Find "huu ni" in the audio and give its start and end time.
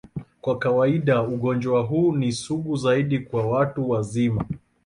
1.83-2.31